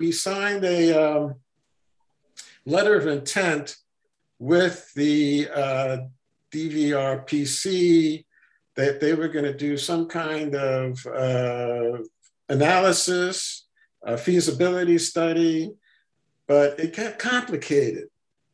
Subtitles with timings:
[0.00, 1.34] we signed a um,
[2.64, 3.76] letter of intent
[4.38, 5.98] with the uh,
[6.50, 8.24] DVRPC
[8.76, 11.98] that they were going to do some kind of uh,
[12.48, 13.66] analysis,
[14.02, 15.70] a feasibility study,
[16.48, 18.08] but it got complicated.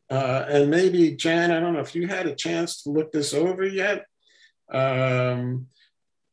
[0.09, 3.33] Uh, and maybe, Jan, I don't know if you had a chance to look this
[3.33, 4.05] over yet,
[4.69, 5.67] um,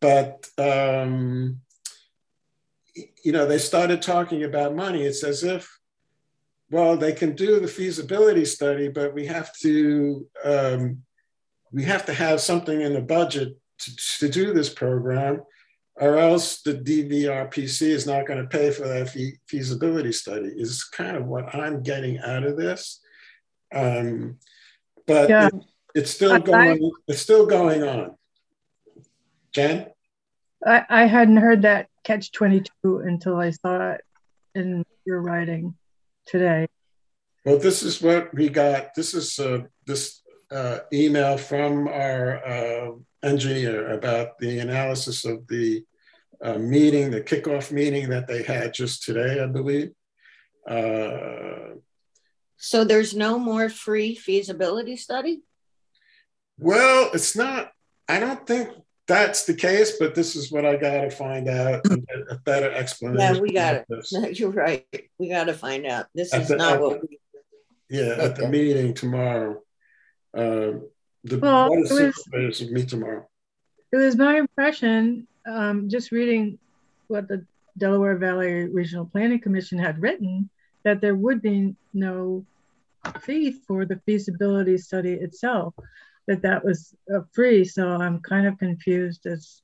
[0.00, 1.60] but um,
[2.94, 5.02] you know, they started talking about money.
[5.02, 5.78] It's as if,
[6.70, 11.02] well, they can do the feasibility study, but we have to um,
[11.72, 15.42] we have to have something in the budget to, to do this program,
[15.96, 20.48] or else the DVRPC is not going to pay for that fee- feasibility study.
[20.56, 23.00] Is kind of what I'm getting out of this.
[23.72, 24.38] Um,
[25.06, 25.48] but yeah.
[25.48, 25.54] it,
[25.94, 26.84] it's still going.
[26.84, 28.16] I, it's still going on.
[29.52, 29.86] Jen,
[30.66, 34.02] I, I hadn't heard that catch twenty two until I saw it
[34.54, 35.74] in your writing
[36.26, 36.68] today.
[37.44, 38.94] Well, this is what we got.
[38.94, 42.90] This is uh, this uh, email from our uh,
[43.22, 45.84] engineer about the analysis of the
[46.42, 49.90] uh, meeting, the kickoff meeting that they had just today, I believe.
[50.68, 51.76] Uh,
[52.56, 55.42] so there's no more free feasibility study?
[56.58, 57.72] Well, it's not,
[58.08, 58.70] I don't think
[59.06, 61.84] that's the case, but this is what I got to find out
[62.30, 63.34] a better explanation.
[63.34, 63.86] Yeah, we got it.
[64.12, 64.86] No, you're right.
[65.18, 66.06] We got to find out.
[66.14, 67.18] This at is the, not what the, we.
[67.90, 69.62] Yeah, at the meeting tomorrow.
[70.36, 70.80] Uh,
[71.22, 73.28] the well, board of supervisors will meet tomorrow.
[73.92, 76.58] It was my impression, um, just reading
[77.08, 77.46] what the
[77.78, 80.48] Delaware Valley Regional Planning Commission had written,
[80.82, 82.44] that there would be no
[83.20, 85.74] fee for the feasibility study itself,
[86.26, 87.64] that that was uh, free.
[87.64, 89.60] So I'm kind of confused as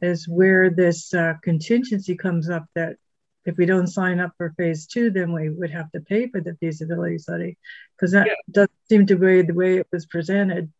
[0.00, 2.96] as where this uh, contingency comes up that
[3.44, 6.40] if we don't sign up for phase two, then we would have to pay for
[6.40, 7.56] the feasibility study
[7.96, 8.34] because that yeah.
[8.50, 10.72] doesn't seem to be the way it was presented.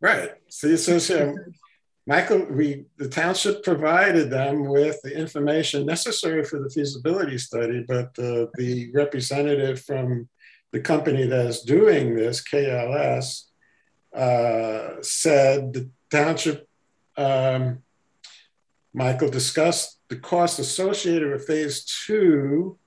[0.00, 0.32] Right.
[0.48, 1.34] See, so, so
[2.06, 8.18] Michael, we the township provided them with the information necessary for the feasibility study, but
[8.18, 10.28] uh, the representative from
[10.72, 13.47] the company that is doing this, KLS,
[15.02, 16.68] said the township,
[17.16, 17.82] um,
[18.94, 22.78] Michael discussed the cost associated with phase two,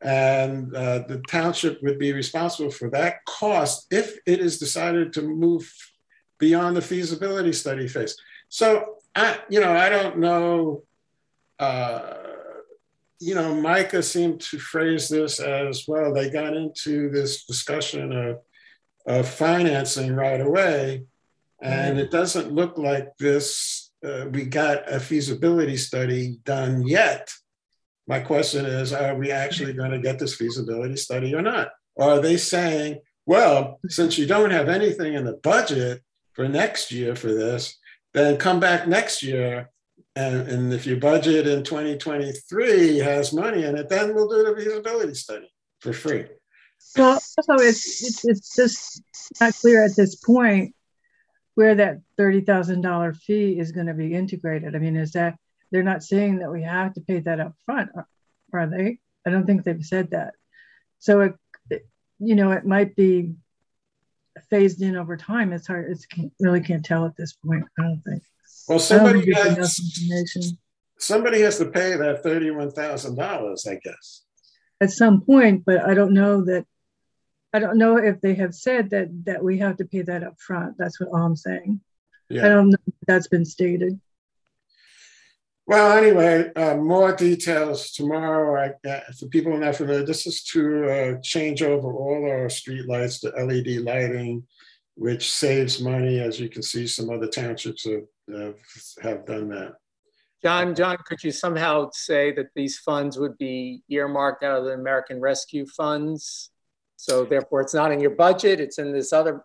[0.00, 5.22] and uh, the township would be responsible for that cost if it is decided to
[5.22, 5.72] move
[6.38, 8.16] beyond the feasibility study phase.
[8.48, 10.82] So I, you know, I don't know.
[11.58, 12.14] Uh,
[13.20, 16.12] you know, Micah seemed to phrase this as well.
[16.12, 18.40] They got into this discussion of,
[19.06, 21.04] of financing right away,
[21.62, 21.98] and mm-hmm.
[22.00, 27.32] it doesn't look like this uh, we got a feasibility study done yet.
[28.06, 31.68] My question is, are we actually going to get this feasibility study or not?
[31.96, 36.02] Or are they saying, well, since you don't have anything in the budget
[36.34, 37.78] for next year for this,
[38.12, 39.70] then come back next year.
[40.16, 44.54] And, and if your budget in 2023 has money in it, then we'll do the
[44.54, 45.50] feasibility study
[45.80, 46.26] for free.
[46.96, 49.02] Well, also, it's, it's, it's just
[49.40, 50.74] not clear at this point
[51.54, 54.74] where that $30,000 fee is going to be integrated.
[54.74, 55.36] I mean, is that
[55.70, 57.90] they're not saying that we have to pay that up front,
[58.52, 58.98] are they?
[59.26, 60.34] I don't think they've said that.
[60.98, 61.86] So, it,
[62.18, 63.34] you know, it might be
[64.50, 65.52] phased in over time.
[65.52, 66.06] It's hard, it's
[66.40, 68.22] really can't tell at this point, I don't think.
[68.68, 69.80] Well, somebody has,
[70.98, 74.22] somebody has to pay that $31,000, I guess.
[74.80, 76.66] At some point, but I don't know that
[77.54, 80.40] I don't know if they have said that that we have to pay that up
[80.40, 80.76] front.
[80.76, 81.80] That's what all I'm saying.
[82.28, 82.46] Yeah.
[82.46, 84.00] I don't know if that's been stated.
[85.64, 88.74] Well, anyway, uh, more details tomorrow.
[88.84, 92.88] I, uh, for people not familiar, this is to uh, change over all our street
[92.88, 94.42] lights to LED lighting,
[94.96, 96.18] which saves money.
[96.18, 98.56] As you can see, some other townships have,
[99.00, 99.74] have done that.
[100.42, 104.72] John, John, could you somehow say that these funds would be earmarked out of the
[104.72, 106.50] American Rescue Funds
[107.04, 108.60] so therefore, it's not in your budget.
[108.60, 109.44] It's in this other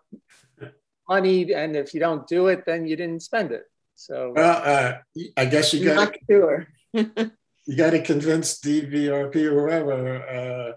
[1.06, 3.64] money, and if you don't do it, then you didn't spend it.
[3.96, 4.92] So well, uh,
[5.36, 6.66] I guess you got to sure.
[6.94, 10.72] you got to convince DVRP or whoever uh,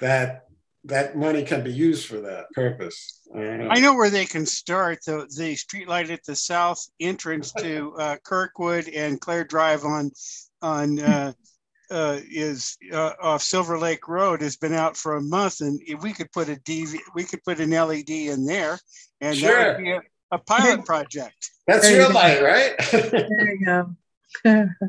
[0.00, 0.46] that
[0.84, 3.20] that money can be used for that purpose.
[3.32, 3.68] I know.
[3.68, 4.98] I know where they can start.
[5.06, 10.10] The the street light at the south entrance to uh, Kirkwood and Claire Drive on
[10.62, 11.32] on uh,
[11.90, 16.02] uh, is uh, off Silver Lake Road has been out for a month, and if
[16.02, 18.78] we could put a DV, we could put an LED in there,
[19.20, 19.50] and sure.
[19.50, 20.00] that would be a,
[20.32, 21.50] a pilot project.
[21.66, 22.74] That's there your light, right?
[22.90, 23.64] there you
[24.44, 24.66] go.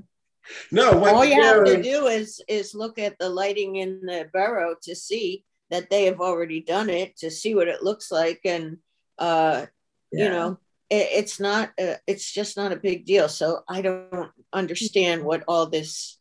[0.72, 4.30] No, what All you have to do is, is look at the lighting in the
[4.32, 8.42] borough to see that they have already done it, to see what it looks like
[8.46, 8.78] and,
[9.18, 9.66] uh,
[10.12, 10.58] you know,
[10.90, 13.30] it, it's not, uh, it's just not a big deal.
[13.30, 16.18] So I don't understand what all this,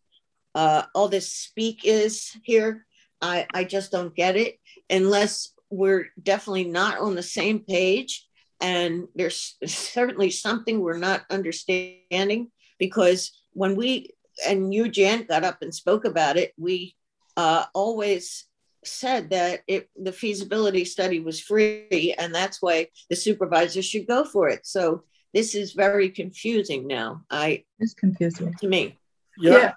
[0.55, 2.87] uh, all this speak is here.
[3.21, 4.59] I, I just don't get it
[4.89, 8.27] unless we're definitely not on the same page.
[8.61, 14.11] And there's certainly something we're not understanding because when we,
[14.47, 16.95] and you, Jan, got up and spoke about it, we
[17.37, 18.45] uh, always
[18.85, 24.25] said that it, the feasibility study was free and that's why the supervisor should go
[24.25, 24.67] for it.
[24.67, 25.03] So
[25.35, 28.55] this is very confusing now, I, It's confusing.
[28.61, 28.99] to me.
[29.37, 29.73] Yeah, yeah.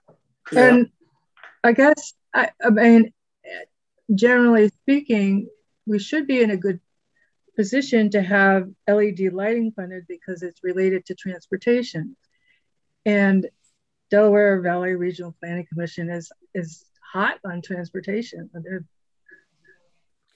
[0.55, 0.89] And
[1.63, 3.13] I guess, I, I mean,
[4.13, 5.47] generally speaking,
[5.85, 6.79] we should be in a good
[7.55, 12.15] position to have LED lighting funded because it's related to transportation.
[13.05, 13.47] And
[14.09, 18.49] Delaware Valley Regional Planning Commission is is hot on transportation.
[18.53, 18.85] They're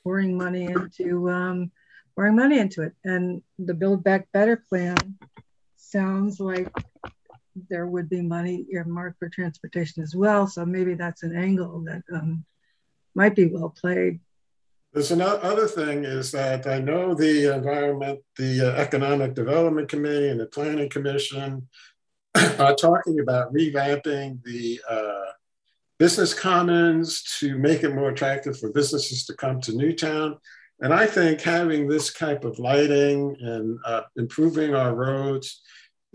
[0.04, 1.72] pouring money into um,
[2.16, 2.94] pouring money into it.
[3.04, 4.96] And the Build Back Better plan
[5.76, 6.72] sounds like
[7.70, 10.48] there would be money earmarked for transportation as well.
[10.48, 12.46] So maybe that's an angle that um,
[13.14, 14.20] might be well played.
[14.94, 20.30] There's another other thing is that I know the environment, the uh, Economic Development Committee
[20.30, 21.68] and the Planning Commission
[22.60, 25.32] are talking about revamping the uh,
[26.00, 30.38] business commons to make it more attractive for businesses to come to Newtown.
[30.82, 35.62] And I think having this type of lighting and uh, improving our roads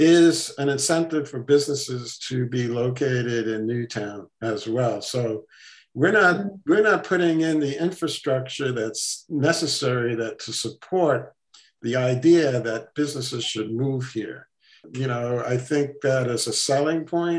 [0.01, 5.03] is an incentive for businesses to be located in Newtown as well.
[5.03, 5.45] So
[5.93, 11.35] we're not we're not putting in the infrastructure that's necessary that to support
[11.83, 14.49] the idea that businesses should move here.
[14.93, 17.39] You know, I think that as a selling point